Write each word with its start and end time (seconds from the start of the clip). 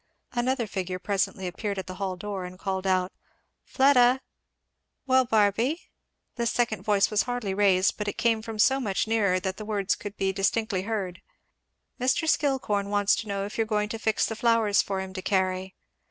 Another 0.31 0.65
figure 0.65 0.97
presently 0.97 1.45
appeared 1.45 1.77
at 1.77 1.85
the 1.85 1.93
hall 1.93 2.15
door 2.15 2.43
and 2.43 2.57
called 2.57 2.87
out, 2.87 3.11
"Fleda!" 3.63 4.21
"Well, 5.05 5.25
Barby" 5.25 5.79
This 6.37 6.49
second 6.49 6.81
voice 6.81 7.11
was 7.11 7.21
hardly 7.21 7.53
raised, 7.53 7.97
but 7.99 8.07
it 8.07 8.17
came 8.17 8.41
from 8.41 8.57
so 8.57 8.79
much 8.79 9.05
nearer 9.05 9.39
that 9.39 9.57
the 9.57 9.63
words 9.63 9.93
could 9.93 10.17
be 10.17 10.31
distinctly 10.33 10.81
heard. 10.89 11.21
"Mr. 11.99 12.27
Skillcorn 12.27 12.89
wants 12.89 13.15
to 13.17 13.27
know 13.27 13.45
if 13.45 13.59
you're 13.59 13.67
going 13.67 13.89
to 13.89 13.99
fix 13.99 14.25
the 14.25 14.35
flowers 14.35 14.81
for 14.81 15.01
him 15.01 15.13
to 15.13 15.21
carry?" 15.21 15.75